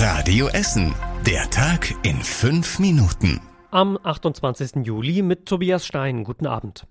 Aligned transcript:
Radio 0.00 0.46
Essen. 0.46 0.94
Der 1.26 1.50
Tag 1.50 1.92
in 2.04 2.22
fünf 2.22 2.78
Minuten. 2.78 3.40
Am 3.72 3.98
28. 4.00 4.86
Juli 4.86 5.22
mit 5.22 5.46
Tobias 5.46 5.84
Stein. 5.84 6.22
Guten 6.22 6.46
Abend. 6.46 6.86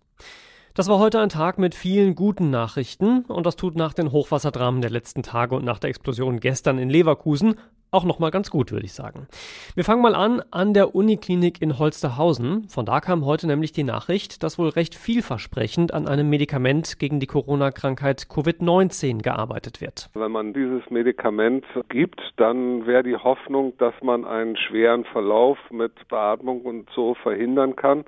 Das 0.77 0.87
war 0.89 0.99
heute 0.99 1.19
ein 1.19 1.29
Tag 1.29 1.57
mit 1.57 1.73
vielen 1.73 2.13
guten 2.13 2.51
Nachrichten 2.51 3.25
und 3.29 3.47
das 3.47 3.55
tut 3.55 3.75
nach 3.75 3.93
den 3.93 4.11
Hochwasserdramen 4.11 4.79
der 4.79 4.91
letzten 4.91 5.23
Tage 5.23 5.55
und 5.55 5.65
nach 5.65 5.79
der 5.79 5.89
Explosion 5.89 6.39
gestern 6.39 6.77
in 6.77 6.91
Leverkusen 6.91 7.55
auch 7.89 8.05
nochmal 8.05 8.29
ganz 8.29 8.51
gut, 8.51 8.71
würde 8.71 8.85
ich 8.85 8.93
sagen. 8.93 9.27
Wir 9.73 9.83
fangen 9.83 10.03
mal 10.03 10.13
an 10.13 10.43
an 10.51 10.75
der 10.75 10.93
Uniklinik 10.93 11.63
in 11.63 11.79
Holsterhausen. 11.79 12.69
Von 12.69 12.85
da 12.85 12.99
kam 12.99 13.25
heute 13.25 13.47
nämlich 13.47 13.71
die 13.71 13.83
Nachricht, 13.83 14.43
dass 14.43 14.59
wohl 14.59 14.69
recht 14.69 14.93
vielversprechend 14.93 15.95
an 15.95 16.07
einem 16.07 16.29
Medikament 16.29 16.99
gegen 16.99 17.19
die 17.19 17.25
Corona-Krankheit 17.25 18.27
Covid-19 18.29 19.23
gearbeitet 19.23 19.81
wird. 19.81 20.11
Wenn 20.13 20.31
man 20.31 20.53
dieses 20.53 20.87
Medikament 20.91 21.65
gibt, 21.89 22.21
dann 22.35 22.85
wäre 22.85 23.01
die 23.01 23.17
Hoffnung, 23.17 23.73
dass 23.79 23.95
man 24.03 24.25
einen 24.25 24.55
schweren 24.55 25.05
Verlauf 25.05 25.57
mit 25.71 26.07
Beatmung 26.07 26.61
und 26.61 26.87
so 26.93 27.15
verhindern 27.15 27.75
kann 27.75 28.05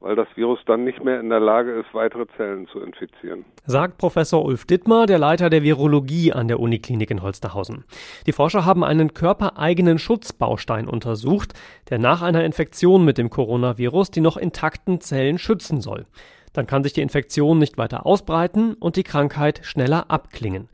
weil 0.00 0.14
das 0.14 0.28
Virus 0.34 0.58
dann 0.66 0.84
nicht 0.84 1.02
mehr 1.02 1.20
in 1.20 1.30
der 1.30 1.40
Lage 1.40 1.72
ist, 1.72 1.92
weitere 1.92 2.26
Zellen 2.36 2.68
zu 2.68 2.80
infizieren. 2.80 3.44
Sagt 3.64 3.98
Professor 3.98 4.44
Ulf 4.44 4.64
Dittmar, 4.66 5.06
der 5.06 5.18
Leiter 5.18 5.50
der 5.50 5.62
Virologie 5.62 6.32
an 6.32 6.48
der 6.48 6.60
Uniklinik 6.60 7.10
in 7.10 7.22
Holsterhausen. 7.22 7.84
Die 8.26 8.32
Forscher 8.32 8.64
haben 8.64 8.84
einen 8.84 9.14
körpereigenen 9.14 9.98
Schutzbaustein 9.98 10.86
untersucht, 10.86 11.54
der 11.90 11.98
nach 11.98 12.22
einer 12.22 12.44
Infektion 12.44 13.04
mit 13.04 13.18
dem 13.18 13.30
Coronavirus 13.30 14.10
die 14.10 14.20
noch 14.20 14.36
intakten 14.36 15.00
Zellen 15.00 15.38
schützen 15.38 15.80
soll. 15.80 16.06
Dann 16.52 16.66
kann 16.66 16.82
sich 16.82 16.92
die 16.92 17.02
Infektion 17.02 17.58
nicht 17.58 17.76
weiter 17.76 18.06
ausbreiten 18.06 18.74
und 18.74 18.96
die 18.96 19.02
Krankheit 19.02 19.60
schneller 19.62 20.10
abklingen. 20.10 20.68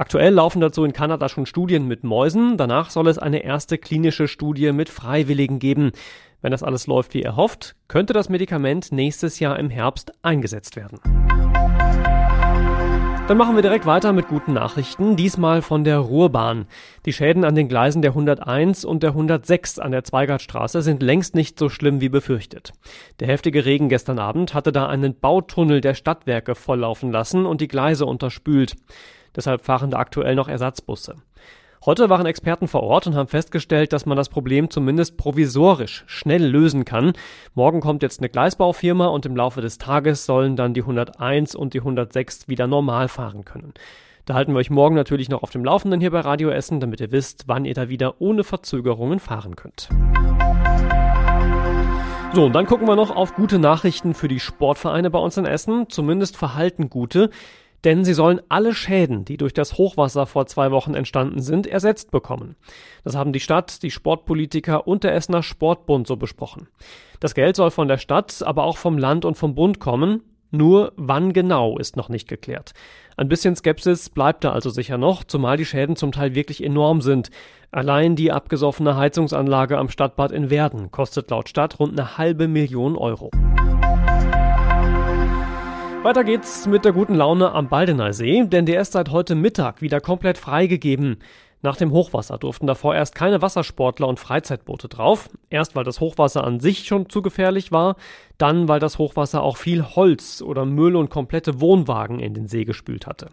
Aktuell 0.00 0.32
laufen 0.32 0.62
dazu 0.62 0.82
in 0.84 0.94
Kanada 0.94 1.28
schon 1.28 1.44
Studien 1.44 1.86
mit 1.86 2.04
Mäusen. 2.04 2.56
Danach 2.56 2.88
soll 2.88 3.06
es 3.06 3.18
eine 3.18 3.44
erste 3.44 3.76
klinische 3.76 4.28
Studie 4.28 4.72
mit 4.72 4.88
Freiwilligen 4.88 5.58
geben. 5.58 5.92
Wenn 6.42 6.52
das 6.52 6.62
alles 6.62 6.86
läuft 6.86 7.14
wie 7.14 7.22
erhofft, 7.22 7.76
könnte 7.88 8.12
das 8.12 8.28
Medikament 8.28 8.92
nächstes 8.92 9.40
Jahr 9.40 9.58
im 9.58 9.70
Herbst 9.70 10.12
eingesetzt 10.22 10.76
werden. 10.76 10.98
Dann 13.30 13.38
machen 13.38 13.54
wir 13.54 13.62
direkt 13.62 13.86
weiter 13.86 14.12
mit 14.12 14.26
guten 14.26 14.54
Nachrichten, 14.54 15.14
diesmal 15.14 15.62
von 15.62 15.84
der 15.84 15.98
Ruhrbahn. 15.98 16.66
Die 17.06 17.12
Schäden 17.12 17.44
an 17.44 17.54
den 17.54 17.68
Gleisen 17.68 18.02
der 18.02 18.10
101 18.10 18.84
und 18.84 19.04
der 19.04 19.10
106 19.10 19.78
an 19.78 19.92
der 19.92 20.02
Zweigartstraße 20.02 20.82
sind 20.82 21.00
längst 21.00 21.36
nicht 21.36 21.56
so 21.56 21.68
schlimm 21.68 22.00
wie 22.00 22.08
befürchtet. 22.08 22.72
Der 23.20 23.28
heftige 23.28 23.64
Regen 23.64 23.88
gestern 23.88 24.18
Abend 24.18 24.52
hatte 24.52 24.72
da 24.72 24.88
einen 24.88 25.14
Bautunnel 25.14 25.80
der 25.80 25.94
Stadtwerke 25.94 26.56
volllaufen 26.56 27.12
lassen 27.12 27.46
und 27.46 27.60
die 27.60 27.68
Gleise 27.68 28.04
unterspült. 28.04 28.74
Deshalb 29.36 29.64
fahren 29.64 29.92
da 29.92 29.98
aktuell 29.98 30.34
noch 30.34 30.48
Ersatzbusse. 30.48 31.14
Heute 31.86 32.10
waren 32.10 32.26
Experten 32.26 32.68
vor 32.68 32.82
Ort 32.82 33.06
und 33.06 33.14
haben 33.14 33.26
festgestellt, 33.26 33.94
dass 33.94 34.04
man 34.04 34.14
das 34.14 34.28
Problem 34.28 34.68
zumindest 34.68 35.16
provisorisch 35.16 36.04
schnell 36.06 36.44
lösen 36.44 36.84
kann. 36.84 37.14
Morgen 37.54 37.80
kommt 37.80 38.02
jetzt 38.02 38.20
eine 38.20 38.28
Gleisbaufirma 38.28 39.06
und 39.06 39.24
im 39.24 39.34
Laufe 39.34 39.62
des 39.62 39.78
Tages 39.78 40.26
sollen 40.26 40.56
dann 40.56 40.74
die 40.74 40.82
101 40.82 41.54
und 41.54 41.72
die 41.72 41.78
106 41.78 42.48
wieder 42.48 42.66
normal 42.66 43.08
fahren 43.08 43.46
können. 43.46 43.72
Da 44.26 44.34
halten 44.34 44.52
wir 44.52 44.58
euch 44.58 44.68
morgen 44.68 44.94
natürlich 44.94 45.30
noch 45.30 45.42
auf 45.42 45.48
dem 45.48 45.64
Laufenden 45.64 46.00
hier 46.00 46.10
bei 46.10 46.20
Radio 46.20 46.50
Essen, 46.50 46.80
damit 46.80 47.00
ihr 47.00 47.12
wisst, 47.12 47.44
wann 47.46 47.64
ihr 47.64 47.72
da 47.72 47.88
wieder 47.88 48.20
ohne 48.20 48.44
Verzögerungen 48.44 49.18
fahren 49.18 49.56
könnt. 49.56 49.88
So, 52.34 52.44
und 52.44 52.52
dann 52.52 52.66
gucken 52.66 52.86
wir 52.86 52.94
noch 52.94 53.10
auf 53.10 53.34
gute 53.34 53.58
Nachrichten 53.58 54.12
für 54.12 54.28
die 54.28 54.38
Sportvereine 54.38 55.08
bei 55.08 55.18
uns 55.18 55.38
in 55.38 55.46
Essen, 55.46 55.88
zumindest 55.88 56.36
verhalten 56.36 56.90
gute 56.90 57.30
denn 57.84 58.04
sie 58.04 58.14
sollen 58.14 58.40
alle 58.48 58.74
Schäden, 58.74 59.24
die 59.24 59.36
durch 59.36 59.54
das 59.54 59.78
Hochwasser 59.78 60.26
vor 60.26 60.46
zwei 60.46 60.70
Wochen 60.70 60.94
entstanden 60.94 61.40
sind, 61.40 61.66
ersetzt 61.66 62.10
bekommen. 62.10 62.56
Das 63.04 63.16
haben 63.16 63.32
die 63.32 63.40
Stadt, 63.40 63.82
die 63.82 63.90
Sportpolitiker 63.90 64.86
und 64.86 65.04
der 65.04 65.14
Essener 65.14 65.42
Sportbund 65.42 66.06
so 66.06 66.16
besprochen. 66.16 66.68
Das 67.20 67.34
Geld 67.34 67.56
soll 67.56 67.70
von 67.70 67.88
der 67.88 67.98
Stadt, 67.98 68.42
aber 68.44 68.64
auch 68.64 68.76
vom 68.76 68.98
Land 68.98 69.24
und 69.24 69.36
vom 69.36 69.54
Bund 69.54 69.80
kommen. 69.80 70.22
Nur 70.52 70.92
wann 70.96 71.32
genau 71.32 71.78
ist 71.78 71.96
noch 71.96 72.08
nicht 72.08 72.28
geklärt. 72.28 72.72
Ein 73.16 73.28
bisschen 73.28 73.54
Skepsis 73.54 74.10
bleibt 74.10 74.42
da 74.42 74.52
also 74.52 74.68
sicher 74.70 74.98
noch, 74.98 75.22
zumal 75.22 75.56
die 75.56 75.64
Schäden 75.64 75.94
zum 75.94 76.10
Teil 76.10 76.34
wirklich 76.34 76.62
enorm 76.62 77.02
sind. 77.02 77.30
Allein 77.70 78.16
die 78.16 78.32
abgesoffene 78.32 78.96
Heizungsanlage 78.96 79.78
am 79.78 79.88
Stadtbad 79.88 80.32
in 80.32 80.50
Werden 80.50 80.90
kostet 80.90 81.30
laut 81.30 81.48
Stadt 81.48 81.78
rund 81.78 81.98
eine 81.98 82.18
halbe 82.18 82.48
Million 82.48 82.96
Euro. 82.96 83.30
Weiter 86.02 86.24
geht's 86.24 86.66
mit 86.66 86.86
der 86.86 86.92
guten 86.92 87.14
Laune 87.14 87.52
am 87.52 87.68
Baldener 87.68 88.14
See, 88.14 88.42
denn 88.46 88.64
der 88.64 88.80
ist 88.80 88.92
seit 88.92 89.10
heute 89.10 89.34
Mittag 89.34 89.82
wieder 89.82 90.00
komplett 90.00 90.38
freigegeben. 90.38 91.18
Nach 91.60 91.76
dem 91.76 91.90
Hochwasser 91.92 92.38
durften 92.38 92.66
davor 92.66 92.94
erst 92.94 93.14
keine 93.14 93.42
Wassersportler 93.42 94.08
und 94.08 94.18
Freizeitboote 94.18 94.88
drauf. 94.88 95.28
Erst 95.50 95.76
weil 95.76 95.84
das 95.84 96.00
Hochwasser 96.00 96.42
an 96.42 96.58
sich 96.58 96.86
schon 96.86 97.10
zu 97.10 97.20
gefährlich 97.20 97.70
war, 97.70 97.96
dann 98.38 98.66
weil 98.66 98.80
das 98.80 98.96
Hochwasser 98.96 99.42
auch 99.42 99.58
viel 99.58 99.84
Holz 99.94 100.40
oder 100.40 100.64
Müll 100.64 100.96
und 100.96 101.10
komplette 101.10 101.60
Wohnwagen 101.60 102.18
in 102.18 102.32
den 102.32 102.48
See 102.48 102.64
gespült 102.64 103.06
hatte. 103.06 103.28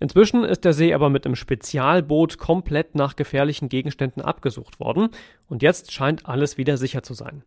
Inzwischen 0.00 0.44
ist 0.44 0.64
der 0.64 0.72
See 0.72 0.92
aber 0.94 1.10
mit 1.10 1.26
einem 1.26 1.36
Spezialboot 1.36 2.38
komplett 2.38 2.94
nach 2.94 3.16
gefährlichen 3.16 3.68
Gegenständen 3.68 4.22
abgesucht 4.22 4.80
worden 4.80 5.08
und 5.48 5.62
jetzt 5.62 5.92
scheint 5.92 6.26
alles 6.26 6.58
wieder 6.58 6.76
sicher 6.76 7.02
zu 7.02 7.14
sein. 7.14 7.42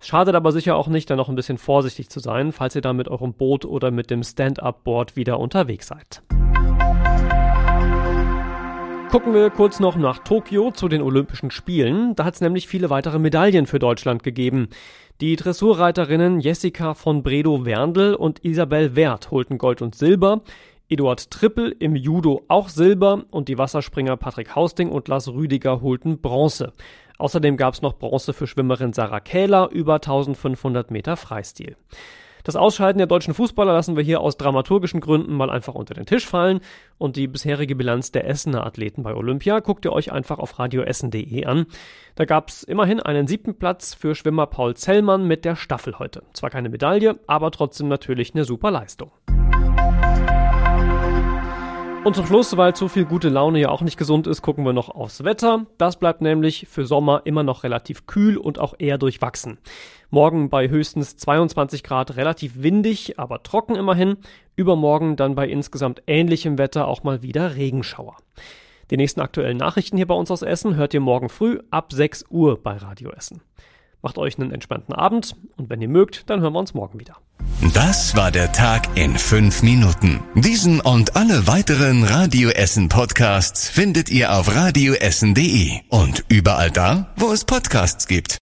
Schadet 0.00 0.36
aber 0.36 0.52
sicher 0.52 0.76
auch 0.76 0.86
nicht, 0.86 1.10
da 1.10 1.16
noch 1.16 1.28
ein 1.28 1.34
bisschen 1.34 1.58
vorsichtig 1.58 2.08
zu 2.08 2.20
sein, 2.20 2.52
falls 2.52 2.76
ihr 2.76 2.82
da 2.82 2.92
mit 2.92 3.08
eurem 3.08 3.34
Boot 3.34 3.64
oder 3.64 3.90
mit 3.90 4.10
dem 4.10 4.22
Stand-up-Board 4.22 5.16
wieder 5.16 5.40
unterwegs 5.40 5.88
seid. 5.88 6.22
Gucken 9.10 9.32
wir 9.32 9.48
kurz 9.48 9.80
noch 9.80 9.96
nach 9.96 10.18
Tokio 10.18 10.70
zu 10.70 10.86
den 10.86 11.00
Olympischen 11.00 11.50
Spielen. 11.50 12.14
Da 12.14 12.24
hat 12.24 12.34
es 12.34 12.40
nämlich 12.42 12.68
viele 12.68 12.90
weitere 12.90 13.18
Medaillen 13.18 13.66
für 13.66 13.78
Deutschland 13.78 14.22
gegeben. 14.22 14.68
Die 15.22 15.34
Dressurreiterinnen 15.34 16.40
Jessica 16.40 16.92
von 16.92 17.22
Bredow-Werndl 17.22 18.14
und 18.14 18.44
Isabel 18.44 18.94
Wert 18.94 19.30
holten 19.30 19.56
Gold 19.56 19.80
und 19.80 19.94
Silber. 19.94 20.42
Eduard 20.90 21.30
Trippel 21.30 21.76
im 21.78 21.96
Judo 21.96 22.44
auch 22.48 22.70
Silber 22.70 23.24
und 23.30 23.48
die 23.48 23.58
Wasserspringer 23.58 24.16
Patrick 24.16 24.54
Hausting 24.54 24.88
und 24.90 25.06
Lars 25.08 25.28
Rüdiger 25.28 25.82
holten 25.82 26.20
Bronze. 26.22 26.72
Außerdem 27.18 27.58
gab 27.58 27.74
es 27.74 27.82
noch 27.82 27.98
Bronze 27.98 28.32
für 28.32 28.46
Schwimmerin 28.46 28.94
Sarah 28.94 29.20
Kähler 29.20 29.68
über 29.70 29.96
1500 29.96 30.90
Meter 30.90 31.18
Freistil. 31.18 31.76
Das 32.44 32.56
Ausscheiden 32.56 32.96
der 32.96 33.06
deutschen 33.06 33.34
Fußballer 33.34 33.74
lassen 33.74 33.96
wir 33.96 34.02
hier 34.02 34.22
aus 34.22 34.38
dramaturgischen 34.38 35.00
Gründen 35.02 35.34
mal 35.34 35.50
einfach 35.50 35.74
unter 35.74 35.92
den 35.92 36.06
Tisch 36.06 36.24
fallen 36.24 36.60
und 36.96 37.16
die 37.16 37.26
bisherige 37.26 37.76
Bilanz 37.76 38.10
der 38.10 38.26
Essener 38.26 38.64
Athleten 38.64 39.02
bei 39.02 39.14
Olympia 39.14 39.60
guckt 39.60 39.84
ihr 39.84 39.92
euch 39.92 40.10
einfach 40.10 40.38
auf 40.38 40.58
radioessen.de 40.58 41.44
an. 41.44 41.66
Da 42.14 42.24
gab 42.24 42.48
es 42.48 42.62
immerhin 42.62 43.00
einen 43.00 43.26
siebten 43.26 43.58
Platz 43.58 43.92
für 43.92 44.14
Schwimmer 44.14 44.46
Paul 44.46 44.74
Zellmann 44.74 45.26
mit 45.26 45.44
der 45.44 45.56
Staffel 45.56 45.98
heute. 45.98 46.22
Zwar 46.32 46.48
keine 46.48 46.70
Medaille, 46.70 47.18
aber 47.26 47.50
trotzdem 47.50 47.88
natürlich 47.88 48.34
eine 48.34 48.44
super 48.44 48.70
Leistung. 48.70 49.10
Und 52.08 52.14
zum 52.14 52.24
Schluss, 52.24 52.56
weil 52.56 52.74
zu 52.74 52.88
viel 52.88 53.04
gute 53.04 53.28
Laune 53.28 53.60
ja 53.60 53.68
auch 53.68 53.82
nicht 53.82 53.98
gesund 53.98 54.26
ist, 54.26 54.40
gucken 54.40 54.64
wir 54.64 54.72
noch 54.72 54.88
aufs 54.88 55.24
Wetter. 55.24 55.66
Das 55.76 55.98
bleibt 55.98 56.22
nämlich 56.22 56.66
für 56.66 56.86
Sommer 56.86 57.20
immer 57.26 57.42
noch 57.42 57.64
relativ 57.64 58.06
kühl 58.06 58.38
und 58.38 58.58
auch 58.58 58.72
eher 58.78 58.96
durchwachsen. 58.96 59.58
Morgen 60.08 60.48
bei 60.48 60.70
höchstens 60.70 61.18
22 61.18 61.82
Grad 61.82 62.16
relativ 62.16 62.62
windig, 62.62 63.18
aber 63.18 63.42
trocken 63.42 63.76
immerhin. 63.76 64.16
Übermorgen 64.56 65.16
dann 65.16 65.34
bei 65.34 65.48
insgesamt 65.48 66.02
ähnlichem 66.06 66.56
Wetter 66.56 66.88
auch 66.88 67.02
mal 67.02 67.20
wieder 67.20 67.56
Regenschauer. 67.56 68.16
Die 68.90 68.96
nächsten 68.96 69.20
aktuellen 69.20 69.58
Nachrichten 69.58 69.98
hier 69.98 70.06
bei 70.06 70.14
uns 70.14 70.30
aus 70.30 70.40
Essen 70.40 70.76
hört 70.76 70.94
ihr 70.94 71.00
morgen 71.00 71.28
früh 71.28 71.58
ab 71.70 71.92
6 71.92 72.24
Uhr 72.30 72.58
bei 72.58 72.78
Radio 72.78 73.10
Essen. 73.10 73.42
Macht 74.02 74.18
euch 74.18 74.38
einen 74.38 74.52
entspannten 74.52 74.94
Abend 74.94 75.36
und 75.56 75.70
wenn 75.70 75.80
ihr 75.80 75.88
mögt, 75.88 76.30
dann 76.30 76.40
hören 76.40 76.52
wir 76.52 76.60
uns 76.60 76.74
morgen 76.74 77.00
wieder. 77.00 77.16
Das 77.74 78.14
war 78.16 78.30
der 78.30 78.52
Tag 78.52 78.88
in 78.96 79.18
fünf 79.18 79.62
Minuten. 79.62 80.20
Diesen 80.34 80.80
und 80.80 81.16
alle 81.16 81.46
weiteren 81.46 82.04
Radio 82.04 82.50
Essen 82.50 82.88
Podcasts 82.88 83.68
findet 83.68 84.10
ihr 84.10 84.32
auf 84.32 84.54
radioessen.de 84.54 85.80
und 85.88 86.24
überall 86.28 86.70
da, 86.70 87.12
wo 87.16 87.32
es 87.32 87.44
Podcasts 87.44 88.06
gibt. 88.06 88.36